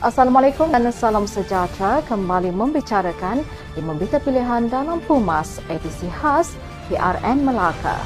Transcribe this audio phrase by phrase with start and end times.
[0.00, 3.44] Assalamualaikum dan salam sejahtera kembali membicarakan
[3.76, 6.56] di berita pilihan dalam Pumas edisi khas
[6.88, 8.00] PRN Melaka.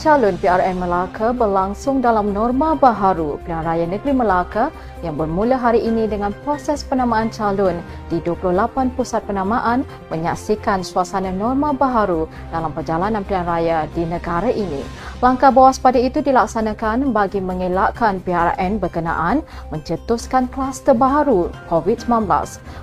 [0.00, 4.72] Calon PRN Melaka berlangsung dalam norma baharu Pilihan Raya Negeri Melaka
[5.04, 11.76] yang bermula hari ini dengan proses penamaan calon di 28 pusat penamaan menyaksikan suasana norma
[11.76, 14.80] baharu dalam perjalanan pilihan raya di negara ini.
[15.20, 22.24] Langkah bawah pada itu dilaksanakan bagi mengelakkan PRN berkenaan mencetuskan kluster baharu COVID-19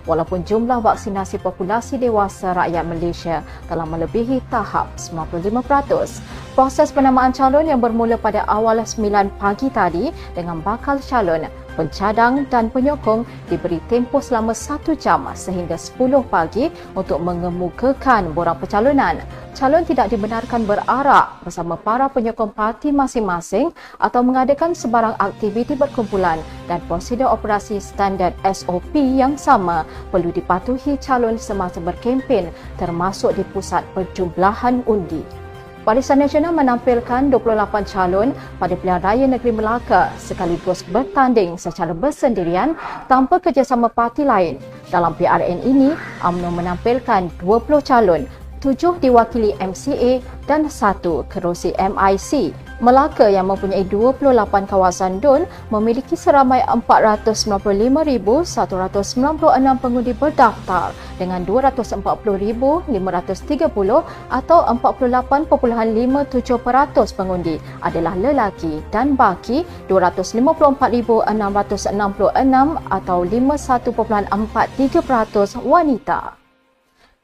[0.05, 6.21] walaupun jumlah vaksinasi populasi dewasa rakyat Malaysia telah melebihi tahap 95%.
[6.53, 9.01] Proses penamaan calon yang bermula pada awal 9
[9.41, 16.25] pagi tadi dengan bakal calon, pencadang dan penyokong diberi tempoh selama 1 jam sehingga 10
[16.25, 19.21] pagi untuk mengemukakan borang pencalonan.
[19.53, 26.37] Calon tidak dibenarkan berarak bersama para penyokong parti masing-masing atau mengadakan sebarang aktiviti berkumpulan
[26.69, 29.81] dan prosedur operasi standard SOP yang sama
[30.13, 35.46] perlu dipatuhi calon semasa berkempen termasuk di pusat perjumlahan undi.
[35.87, 42.75] Barisan Nasional menampilkan 28 calon pada pilihan raya negeri Melaka sekaligus bertanding secara bersendirian
[43.07, 44.59] tanpa kerjasama parti lain.
[44.91, 45.95] Dalam PRN ini,
[46.27, 48.27] UMNO menampilkan 20 calon,
[48.59, 52.53] 7 diwakili MCA dan 1 kerusi MIC.
[52.77, 62.85] Melaka yang mempunyai 28 kawasan DUN memiliki seramai 495,196 pengundi berdaftar dengan 240,530
[64.29, 71.33] atau 48.57% pengundi adalah lelaki dan baki 254,666
[72.93, 76.46] atau 51.43% wanita.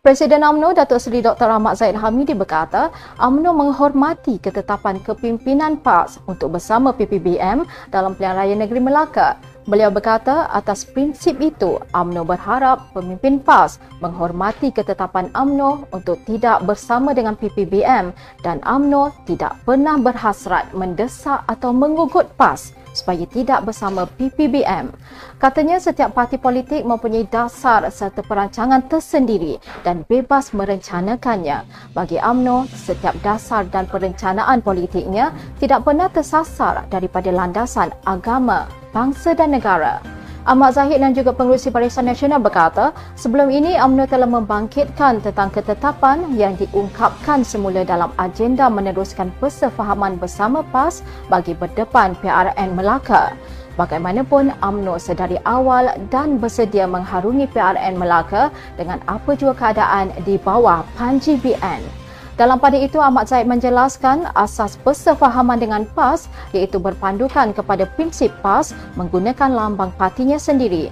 [0.03, 1.47] Presiden UMNO Datuk Seri Dr.
[1.47, 2.91] Ahmad Zaid Hamidi berkata,
[3.23, 9.39] UMNO menghormati ketetapan kepimpinan PAS untuk bersama PPBM dalam pilihan raya negeri Melaka.
[9.63, 17.15] Beliau berkata, atas prinsip itu, UMNO berharap pemimpin PAS menghormati ketetapan UMNO untuk tidak bersama
[17.15, 18.11] dengan PPBM
[18.43, 24.93] dan UMNO tidak pernah berhasrat mendesak atau mengugut PAS supaya tidak bersama PPBM.
[25.41, 31.65] Katanya setiap parti politik mempunyai dasar serta perancangan tersendiri dan bebas merencanakannya.
[31.91, 39.57] Bagi AMNO, setiap dasar dan perencanaan politiknya tidak pernah tersasar daripada landasan agama, bangsa dan
[39.57, 40.12] negara.
[40.43, 46.35] Ahmad Zahid dan juga pengurusi Barisan Nasional berkata, sebelum ini UMNO telah membangkitkan tentang ketetapan
[46.35, 50.99] yang diungkapkan semula dalam agenda meneruskan persefahaman bersama PAS
[51.31, 53.31] bagi berdepan PRN Melaka.
[53.79, 60.83] Bagaimanapun, UMNO sedari awal dan bersedia mengharungi PRN Melaka dengan apa jua keadaan di bawah
[60.99, 62.02] Panji BN.
[62.33, 68.73] Dalam pada itu, Ahmad Zaid menjelaskan asas persefahaman dengan PAS iaitu berpandukan kepada prinsip PAS
[68.97, 70.89] menggunakan lambang partinya sendiri.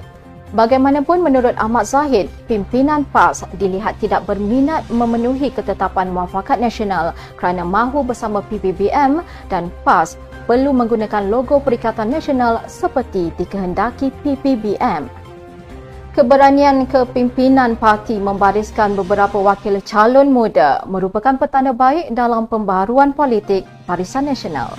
[0.53, 8.05] Bagaimanapun menurut Ahmad Zahid, pimpinan PAS dilihat tidak berminat memenuhi ketetapan muafakat nasional kerana mahu
[8.05, 15.20] bersama PPBM dan PAS perlu menggunakan logo Perikatan Nasional seperti dikehendaki PPBM.
[16.11, 24.27] Keberanian kepimpinan parti membariskan beberapa wakil calon muda merupakan petanda baik dalam pembaharuan politik Barisan
[24.27, 24.75] Nasional.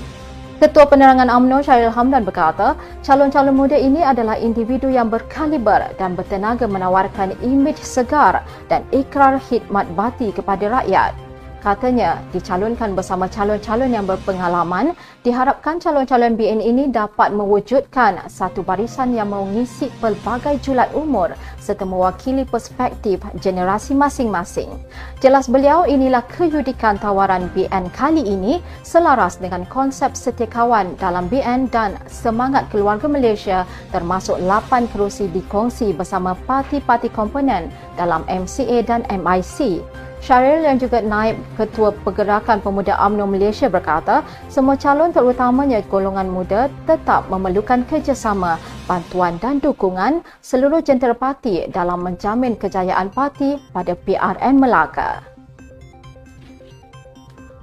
[0.61, 6.69] Ketua Penerangan UMNO Syaril Hamdan berkata, calon-calon muda ini adalah individu yang berkaliber dan bertenaga
[6.69, 11.17] menawarkan imej segar dan ikrar khidmat bati kepada rakyat.
[11.63, 19.31] Katanya, dicalonkan bersama calon-calon yang berpengalaman, diharapkan calon-calon BN ini dapat mewujudkan satu barisan yang
[19.31, 21.31] mengisi pelbagai julat umur
[21.63, 24.75] serta mewakili perspektif generasi masing-masing.
[25.23, 31.95] Jelas beliau, inilah keyudikan tawaran BN kali ini selaras dengan konsep setiakawan dalam BN dan
[32.11, 33.63] semangat keluarga Malaysia
[33.95, 39.79] termasuk 8 kerusi dikongsi bersama parti-parti komponen dalam MCA dan MIC.
[40.23, 46.71] Syaril yang juga naib Ketua Pergerakan Pemuda UMNO Malaysia berkata, semua calon terutamanya golongan muda
[46.87, 48.55] tetap memerlukan kerjasama,
[48.87, 55.27] bantuan dan dukungan seluruh jentera parti dalam menjamin kejayaan parti pada PRN Melaka.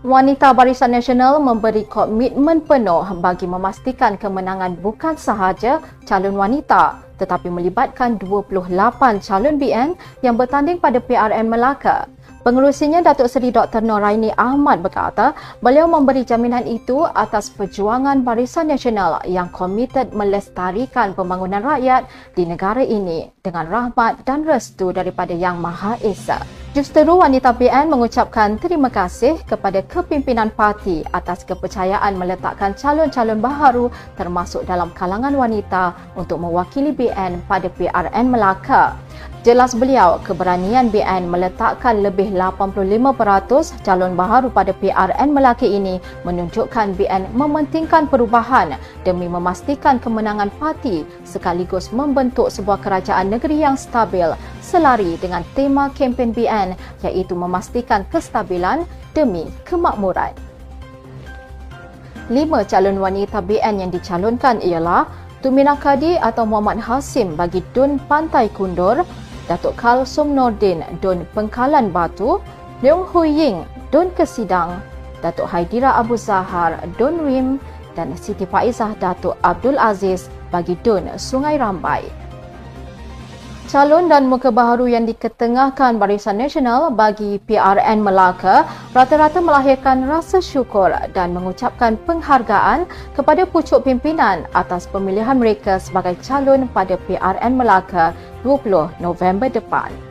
[0.03, 8.15] Wanita Barisan Nasional memberi komitmen penuh bagi memastikan kemenangan bukan sahaja calon wanita tetapi melibatkan
[8.15, 8.71] 28
[9.19, 12.07] calon BN yang bertanding pada PRN Melaka.
[12.39, 13.83] Pengerusinya Datuk Seri Dr.
[13.83, 21.59] Noraini Ahmad berkata, beliau memberi jaminan itu atas perjuangan Barisan Nasional yang komited melestarikan pembangunan
[21.59, 22.07] rakyat
[22.39, 26.58] di negara ini dengan rahmat dan restu daripada Yang Maha Esa.
[26.69, 34.69] Justeru wanita PN mengucapkan terima kasih kepada kepimpinan parti atas kepercayaan meletakkan calon-calon baharu termasuk
[34.69, 38.93] dalam kalangan wanita untuk mewakili BN pada PRN Melaka.
[39.41, 47.33] Jelas beliau, keberanian BN meletakkan lebih 85% calon baharu pada PRN Melaka ini menunjukkan BN
[47.33, 48.77] mementingkan perubahan
[49.07, 54.27] demi memastikan kemenangan parti sekaligus membentuk sebuah kerajaan negeri yang stabil
[54.69, 58.85] selari dengan tema kempen BN iaitu memastikan kestabilan
[59.17, 60.37] demi kemakmuran.
[62.29, 65.09] Lima calon wanita BN yang dicalonkan ialah
[65.41, 69.01] Tumina Kadi atau Muhammad Hasim bagi Dun Pantai Kundur,
[69.49, 72.37] Datuk Kalsum Nordin Dun Pengkalan Batu,
[72.85, 74.77] Leong Hui Ying Dun Kesidang,
[75.25, 77.57] Datuk Haidira Abu Zahar Dun Rim
[77.97, 82.18] dan Siti Faizah Datuk Abdul Aziz bagi Dun Sungai Rambai.
[83.69, 88.65] Calon dan muka baharu yang diketengahkan Barisan Nasional bagi PRN Melaka
[88.97, 96.65] rata-rata melahirkan rasa syukur dan mengucapkan penghargaan kepada pucuk pimpinan atas pemilihan mereka sebagai calon
[96.73, 100.08] pada PRN Melaka 20 November depan.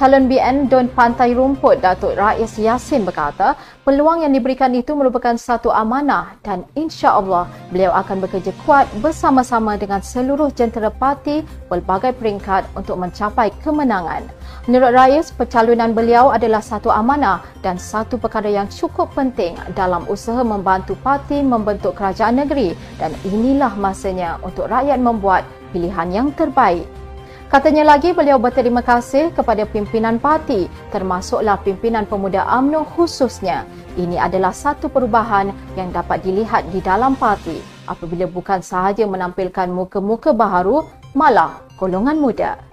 [0.00, 3.52] Calon BN Don Pantai Rumput Datuk Rais Yasin berkata,
[3.84, 10.00] peluang yang diberikan itu merupakan satu amanah dan insya-Allah beliau akan bekerja kuat bersama-sama dengan
[10.00, 14.24] seluruh jentera parti pelbagai peringkat untuk mencapai kemenangan.
[14.64, 20.40] Menurut Rais, pencalonan beliau adalah satu amanah dan satu perkara yang cukup penting dalam usaha
[20.40, 25.44] membantu parti membentuk kerajaan negeri dan inilah masanya untuk rakyat membuat
[25.76, 26.88] pilihan yang terbaik
[27.50, 33.66] Katanya lagi beliau berterima kasih kepada pimpinan parti termasuklah pimpinan pemuda AMNO khususnya.
[33.98, 37.58] Ini adalah satu perubahan yang dapat dilihat di dalam parti
[37.90, 42.69] apabila bukan sahaja menampilkan muka-muka baharu malah golongan muda.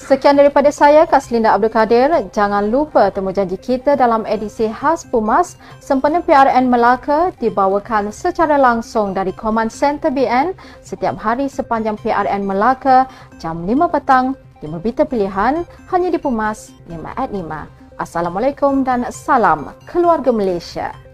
[0.00, 2.08] Sekian daripada saya, Kaslinda Abdul Kadir.
[2.32, 9.12] Jangan lupa temu janji kita dalam edisi khas Pumas sempena PRN Melaka dibawakan secara langsung
[9.12, 13.04] dari Command Center BN setiap hari sepanjang PRN Melaka
[13.36, 18.00] jam 5 petang di Merbita Pilihan hanya di Pumas 5 at 5.
[18.00, 21.11] Assalamualaikum dan salam keluarga Malaysia.